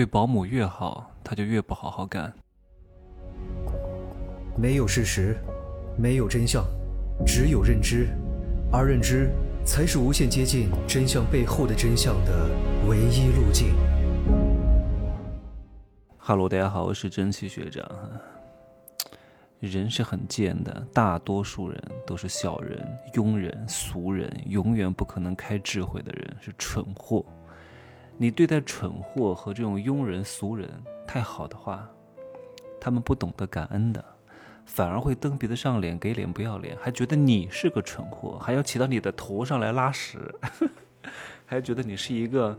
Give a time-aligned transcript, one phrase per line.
[0.00, 2.32] 对保姆越好，他就越不好好干。
[4.56, 5.36] 没有事实，
[5.98, 6.64] 没有真相，
[7.26, 8.08] 只有认知，
[8.72, 9.30] 而认知
[9.62, 12.48] 才是无限接近真相背后的真相的
[12.88, 13.74] 唯一路径。
[16.16, 17.86] 哈喽，大家好，我是蒸汽学长。
[19.58, 22.82] 人是很贱的，大多数人都是小人、
[23.12, 27.22] 庸人、俗人，永远不可能开智慧的人，是蠢货。
[28.22, 30.68] 你对待蠢货和这种庸人俗人
[31.06, 31.88] 太好的话，
[32.78, 34.04] 他们不懂得感恩的，
[34.66, 40.18] 反而会蹬鼻子上脸，给脸不要脸，还觉得你是个蠢货，还要骑到你的头上来拉屎，
[41.46, 42.54] 还觉得你是一个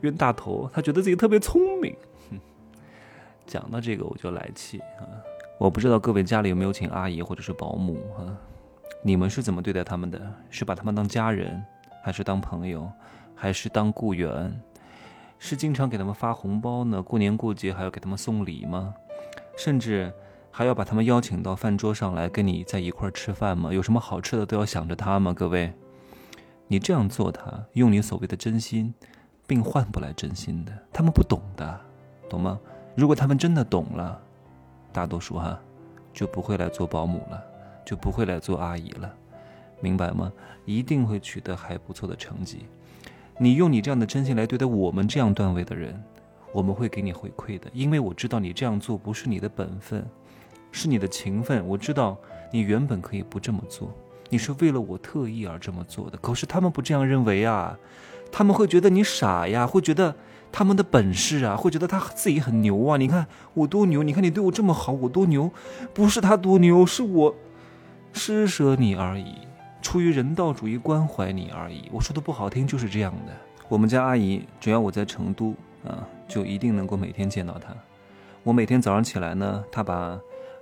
[0.00, 1.94] 冤大头，他觉得自己特别聪明。
[3.46, 5.06] 讲到这个我就来气啊！
[5.58, 8.36] 我不知道各位家里有没有请阿姨或者是保姆啊？
[9.00, 10.20] 你们是怎么对待他们的？
[10.50, 11.64] 是把他们当家人，
[12.02, 12.90] 还是当朋友，
[13.36, 14.60] 还是当雇员？
[15.46, 17.02] 是经常给他们发红包呢？
[17.02, 18.94] 过年过节还要给他们送礼吗？
[19.58, 20.10] 甚至
[20.50, 23.70] 还要把他们邀请到饭桌上来跟你在一块儿吃饭吗？
[23.70, 25.34] 有什么好吃的都要想着他吗？
[25.34, 25.70] 各位，
[26.66, 28.94] 你这样做，他用你所谓的真心，
[29.46, 30.72] 并换不来真心的。
[30.90, 31.78] 他们不懂的，
[32.30, 32.58] 懂吗？
[32.94, 34.18] 如果他们真的懂了，
[34.94, 35.60] 大多数哈
[36.10, 37.44] 就不会来做保姆了，
[37.84, 39.14] 就不会来做阿姨了，
[39.82, 40.32] 明白吗？
[40.64, 42.64] 一定会取得还不错的成绩。
[43.38, 46.00] 你用你这样的真心来对待我们这样段位的人，
[46.52, 50.06] 我们会给你回馈的，因为我知道你这样做不是你的本分，
[50.70, 51.66] 是你的情分。
[51.66, 52.16] 我知道
[52.52, 53.92] 你原本可以不这么做，
[54.30, 56.16] 你是为了我特意而这么做的。
[56.18, 57.76] 可是他们不这样认为啊，
[58.30, 60.14] 他们会觉得你傻呀，会觉得
[60.52, 62.96] 他们的本事啊，会觉得他自己很牛啊。
[62.96, 65.50] 你看我多牛，你看你对我这么好，我多牛，
[65.92, 67.34] 不是他多牛，是我
[68.12, 69.34] 施舍你而已。
[69.84, 73.32] 出于人道主义关怀你而已，我说的不好听就是这样的。
[73.68, 75.54] 我们家阿姨只要我在成都
[75.86, 77.72] 啊，就一定能够每天见到她。
[78.42, 80.18] 我每天早上起来呢，她把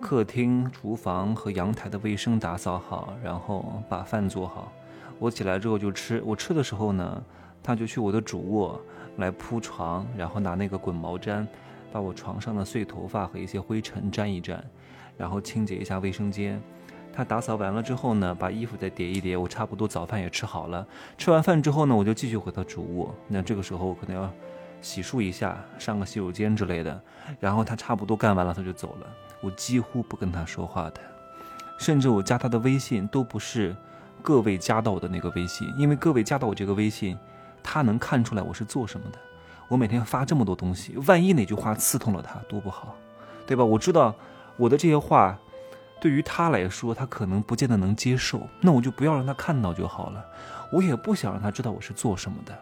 [0.00, 4.70] 客厅、厨房和阳台的卫生打扫好，然后把饭做好。
[5.18, 7.24] 我起来之后就吃，我吃的时候呢，
[7.62, 8.78] 她就去我的主卧
[9.16, 11.44] 来铺床，然后拿那个滚毛毡
[11.90, 14.62] 把我床上的碎头发和一些灰尘沾一沾，
[15.16, 16.62] 然后清洁一下卫生间。
[17.16, 20.86] 他打扫完了之后呢，把衣服再叠一叠，我差不多早饭也吃好了。
[21.16, 23.14] 吃完饭之后呢，我就继续回到主卧。
[23.26, 24.30] 那这个时候我可能要
[24.82, 27.00] 洗漱一下，上个洗手间之类的。
[27.40, 29.06] 然后他差不多干完了，他就走了。
[29.40, 31.00] 我几乎不跟他说话的，
[31.78, 33.74] 甚至我加他的微信都不是
[34.20, 37.16] 各位加到我的那个微信，因为各位加到我这个微信，
[37.62, 39.18] 他能看出来我是做什么的。
[39.68, 42.94] 我每天发这么多东西，万一哪句话刺痛了他，多不好，
[43.46, 43.64] 对吧？
[43.64, 44.14] 我知道
[44.58, 45.38] 我的这些话。
[45.98, 50.24] 对于他来说，他可能不见得能接受，那我就不要让他看到就好了。
[50.70, 52.56] 我也不想让他知道我是做什么的，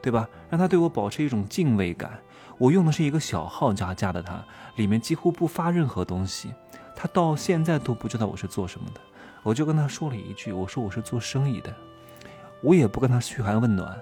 [0.00, 0.28] 对吧？
[0.48, 2.18] 让他对我保持一种敬畏感。
[2.58, 4.42] 我用的是一个小号加加的他，
[4.76, 6.54] 里面几乎不发任何东西，
[6.94, 9.00] 他到现在都不知道我是做什么的。
[9.42, 11.74] 我就跟他说了一句，我说我是做生意的，
[12.62, 13.98] 我也不跟他嘘寒问暖，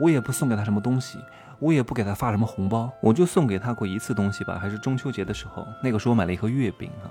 [0.00, 1.18] 我也不送给他什么东西，
[1.58, 7.06] 我也不给他发什么红包，我就送给他过一次东西吧，还是中秋节的时候，那个时候我买了一盒月饼啊。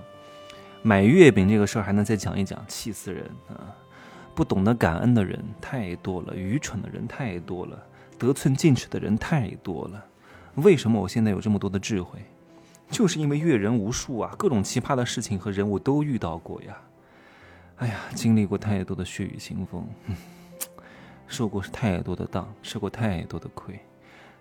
[0.83, 3.69] 买月饼这个事儿还能再讲一讲，气死人啊！
[4.33, 7.77] 不懂得感恩的人太多了，愚蠢的人太多了，
[8.17, 10.03] 得寸进尺的人太多了。
[10.55, 12.19] 为什么我现在有这么多的智慧？
[12.89, 16.75] 就是因为阅人无数啊，各种奇葩的事情和人物都遇到过呀。
[17.77, 19.87] 哎呀，经历过太多的血雨腥风，
[21.27, 23.79] 受过太多的当，吃过太多的亏，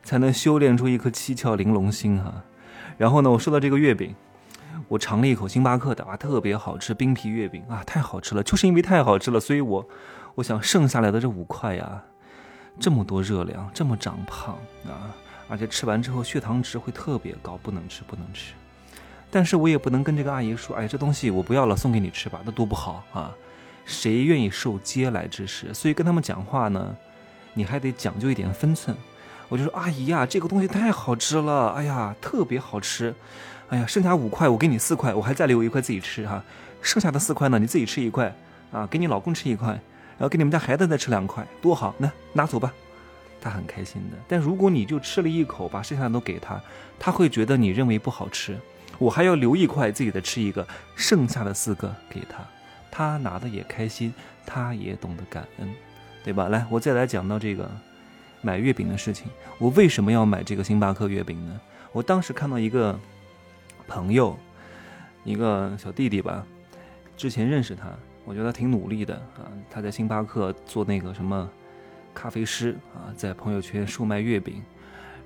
[0.02, 2.42] 才能修炼出一颗七窍玲珑心哈。
[2.96, 4.14] 然后呢，我收到这个月饼。
[4.88, 8.42] 我尝了一口星巴克的啊，特别好吃，冰皮月饼啊，太好吃了！
[8.42, 9.86] 就是因为太好吃了，所以我，
[10.34, 12.02] 我想剩下来的这五块呀，
[12.78, 15.14] 这么多热量，这么长胖啊，
[15.48, 18.54] 而且吃完之后血糖值会特别高，不能吃，不能吃。
[19.30, 23.32] 但是我也不能跟这个阿姨说，哎，这东西我不要了，送给你吃吧，那多不好啊！
[23.84, 25.72] 谁愿意受嗟来之食？
[25.72, 26.96] 所以跟他们讲话呢，
[27.54, 28.96] 你还得讲究一点分寸。
[29.48, 33.14] 我就说，阿姨呀，这个东西太好吃了，哎呀，特别好吃。
[33.70, 36.42] 哎呀，剩下五块，我给你四块，我还再留一块自己吃哈。
[36.82, 38.34] 剩下的四块呢，你自己吃一块
[38.72, 41.94] 啊，给你老公吃一块，然后给你们家孩子再吃两块，多好！
[41.96, 42.72] 那拿走吧，
[43.40, 44.16] 他很开心的。
[44.26, 46.60] 但如果你就吃了一口，把剩下的都给他，
[46.98, 48.58] 他会觉得你认为不好吃。
[48.98, 52.44] 我还要留一块自己的吃一个，剩下的四个给他，
[52.90, 54.12] 他拿的也开心，
[54.44, 55.72] 他也懂得感恩，
[56.24, 56.48] 对吧？
[56.48, 57.70] 来，我再来讲到这个
[58.40, 59.28] 买月饼的事情。
[59.58, 61.60] 我为什么要买这个星巴克月饼呢？
[61.92, 62.98] 我当时看到一个。
[63.90, 64.38] 朋友，
[65.24, 66.46] 一个小弟弟吧，
[67.16, 67.88] 之前认识他，
[68.24, 69.50] 我觉得他挺努力的啊。
[69.68, 71.50] 他在星巴克做那个什么
[72.14, 74.62] 咖啡师啊，在朋友圈售卖月饼，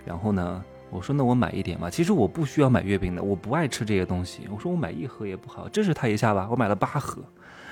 [0.07, 1.91] 然后呢，我说那我买一点吧。
[1.91, 4.49] 其实我不需要买月饼的，我不爱吃这些东西。
[4.51, 6.49] 我说我买一盒也不好，支持他一下吧。
[6.51, 7.23] 我买了八盒，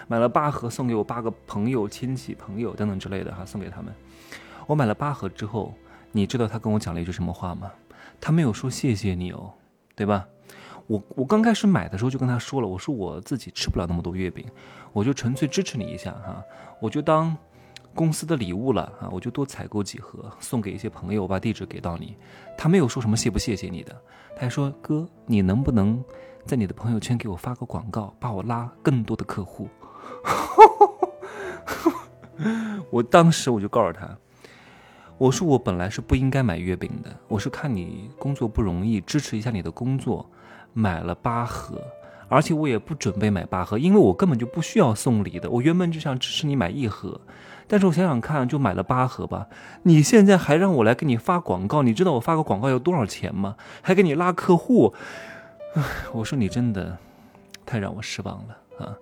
[0.09, 3.91] 买了八盒送给我八个朋友、亲戚、朋友等等之类的哈，送给他们。
[4.67, 5.75] 我买了八盒之后，
[6.11, 7.73] 你知道他跟我讲了一句什么话吗？
[8.21, 9.55] 他没有说谢谢你哦，
[9.97, 10.27] 对吧？
[10.87, 14.45] 我我刚开始买的时候就跟他说了，我说我自己吃不了那么多月饼，
[14.93, 16.43] 我就纯粹支持你一下哈，
[16.81, 17.37] 我就当。
[17.95, 22.17] 公司的礼物了啊，我就多采购几盒送给一些朋友，我把地址给到你。
[22.57, 23.95] 他没有说什么谢不谢谢你的，
[24.35, 26.03] 他还说哥，你能不能
[26.47, 29.69] 在你的朋友圈给我发个广告，把我拉更多的客户？
[32.89, 34.09] 我当时我就告诉他，
[35.23, 40.29] 我说我本来是不应该买月饼的，我是看你工作不容易，支持一下你的工作，
[40.73, 41.81] 买了八盒，
[42.27, 47.21] 而且我也不准备买八盒，因为我根本就不需要送礼的，我原本就想支持你买一盒。
[47.69, 49.47] 但是我想想看，就买了八盒吧。
[49.85, 53.55] 你现在还让我来给你发广告，你知道我发个广告要多少钱吗？
[53.81, 54.93] 还给你拉客户，
[55.77, 56.99] 唉我说你真的
[57.65, 58.99] 太让我失望了啊！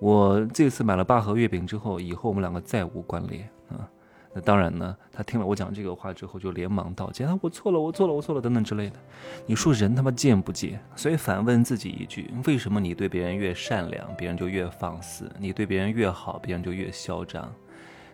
[0.00, 3.88] 我这次买了八盒月饼之后，以后我们两个再无关联啊。
[4.34, 8.96] 那当然呢，他听了我讲这个话之后，就连忙道歉啊，我错了，我错了，我错了，等等之类的。
[9.44, 10.82] 你说人他妈贱不贱？
[10.96, 17.52] 所以反问自己一句：为什么你对别人越善良，别人就越放肆；你对别人越好，别人就越嚣张？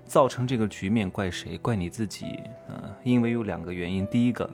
[0.04, 1.56] 造成这个局面怪谁？
[1.58, 2.24] 怪你自己
[2.66, 2.96] 啊！
[3.04, 4.48] 因为有两个原因：第一个，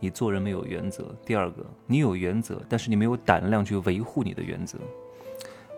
[0.00, 4.78] 你做人没有原则；第二个，你有原则，但是你没有胆量去维护你的原则。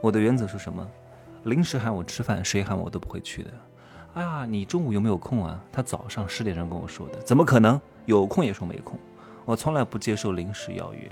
[0.03, 0.85] 我的原则是什么？
[1.45, 3.51] 临时喊我吃饭，谁喊我都不会去的。
[4.15, 5.63] 哎呀，你中午有没有空啊？
[5.71, 7.81] 他早上十点钟跟我说的，怎么可能？
[8.07, 8.99] 有空也说没空。
[9.45, 11.11] 我从来不接受临时邀约，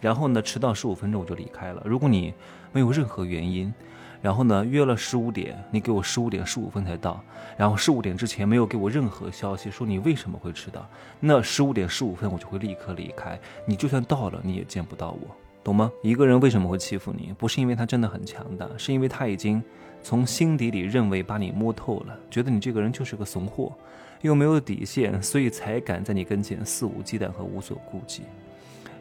[0.00, 1.82] 然后呢，迟到十五分钟我就离开了。
[1.84, 2.32] 如果你
[2.72, 3.72] 没有任何原因。
[4.20, 7.22] 然后呢，约了十五点，你给我十五点十五分才到，
[7.56, 10.84] 然后十五点之前没有给我任何消息，说你为什么会迟到，
[11.20, 15.28] 那十五点十五分我就会立刻离开，你就算到了，你也见不到我，
[15.62, 15.88] 懂吗？
[16.02, 19.62] 一个人为什么会欺负你，不是因为他真的很强大，是因为他已经
[20.08, 23.76] 从心底里认为把你摸透了，觉得你这个人就是个怂货，
[24.22, 28.22] 又没有底线，所以才敢在你跟前肆无忌惮和无所顾忌。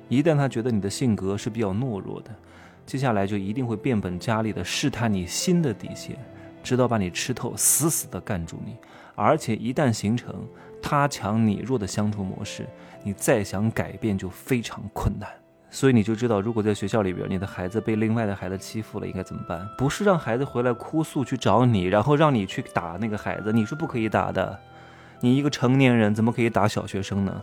[0.09, 2.31] 一旦他觉得你的性格是比较懦弱的。
[2.85, 6.17] 接下来就一定会变本加厉的试探你新的底线，
[6.61, 8.75] 直到把你吃透，死死的干住你。
[9.15, 10.45] 而且一旦形成
[10.81, 12.67] 他强你弱的相处模式，
[13.01, 15.29] 你再想改变就非常困难。
[15.77, 19.69] 所以你就知道，如果在学校里边，你的孩子被另外的孩子欺负了，应该怎么办？
[19.77, 24.59] 不是让孩子回来哭诉去找你，然后让你去打那个孩子，你是不可以打的。
[25.19, 27.41] 你一个成年人怎么可以打小学生呢？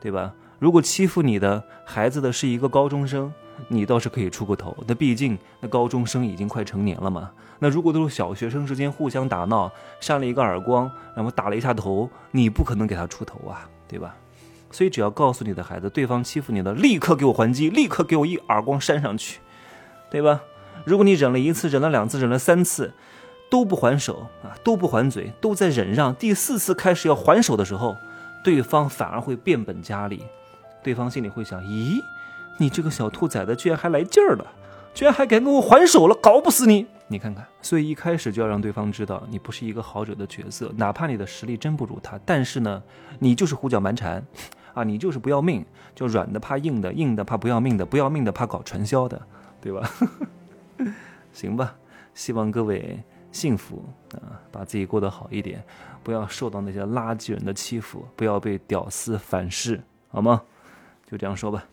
[0.00, 0.32] 对吧？
[0.58, 3.30] 如果欺负你的孩子的是一个高中生。
[3.68, 7.30] 你倒是可以出个头，那毕竟那高中生已经快成年了嘛。
[7.60, 9.70] 那如果都是小学生之间互相打闹，
[10.00, 14.16] 扇了一个耳光，然后打了一下头，你不可能给他出头啊，对吧？
[14.74, 19.38] 所以只要告诉你的孩子，对方欺负你的，立刻给我还击，立刻给我一耳光扇上去，
[20.10, 20.40] 对吧？
[20.84, 22.92] 如果你忍了一次，忍了两次，忍了三次，
[23.48, 27.96] 都不还手啊，都不还嘴，都在忍让，第四次开始要还手的时候，
[28.42, 30.24] 对方反而会变本加厉，
[30.82, 32.02] 对方心里会想，咦？
[32.58, 34.44] 你这个小兔崽子居然还来劲儿了，
[34.92, 36.88] 居然还敢跟我还手了，搞不死你！
[37.06, 42.82] 你看看，所以一开始就要让对方知道你不是一个好惹的角色，哪怕你的实力真不如他，但是呢，
[43.18, 44.24] 你就是胡搅蛮缠，
[44.74, 49.20] 啊，你就是不要命，就软的怕硬的，硬的怕不要命的，不要命的怕搞传销的，
[49.60, 49.88] 对吧？
[51.32, 51.74] 行吧，
[52.12, 55.64] 希望各位幸福啊，把自己过得好一点，
[56.02, 60.42] 不要受到那些垃圾人的欺负，不要被屌丝反噬，好吗？
[61.06, 61.64] 就这样说吧。